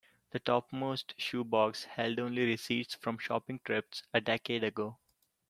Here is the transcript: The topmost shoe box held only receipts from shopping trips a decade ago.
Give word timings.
The 0.31 0.39
topmost 0.39 1.13
shoe 1.21 1.43
box 1.43 1.83
held 1.83 2.17
only 2.19 2.43
receipts 2.43 2.95
from 2.95 3.19
shopping 3.19 3.59
trips 3.63 4.01
a 4.15 4.19
decade 4.19 4.63
ago. 4.63 4.97